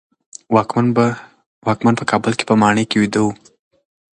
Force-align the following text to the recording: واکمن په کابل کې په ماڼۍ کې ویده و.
واکمن 1.65 1.93
په 1.99 2.03
کابل 2.11 2.33
کې 2.37 2.45
په 2.49 2.55
ماڼۍ 2.61 2.85
کې 2.89 2.97
ویده 3.01 3.21
و. 3.23 3.27